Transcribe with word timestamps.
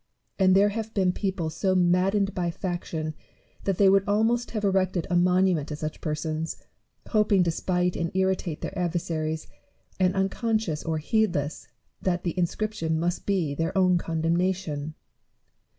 And 0.39 0.55
there 0.55 0.69
have 0.69 0.95
been 0.95 1.11
people 1.11 1.51
so 1.51 1.75
maddened 1.75 2.33
by 2.33 2.49
faction, 2.49 3.13
that 3.65 3.77
they 3.77 3.87
would 3.87 4.03
almost 4.07 4.49
have 4.49 4.63
erected 4.63 5.05
a 5.11 5.15
monument 5.15 5.67
to 5.67 5.75
such 5.75 6.01
persons, 6.01 6.57
hoping 7.09 7.43
to 7.43 7.51
spite 7.51 7.95
and 7.95 8.09
irritate 8.15 8.61
their 8.61 8.75
adversaries, 8.75 9.45
and 9.99 10.15
unconscious 10.15 10.81
or 10.83 10.97
heedless 10.97 11.67
that 12.01 12.23
the 12.23 12.35
inscription 12.35 12.99
must 12.99 13.27
be 13.27 13.53
their 13.53 13.77
own 13.77 13.99
condemnation. 13.99 14.95